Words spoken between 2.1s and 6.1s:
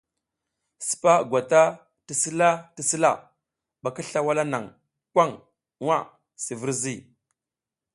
sila ti sila ɓa ki sla wala naŋ kwaŋ ŋha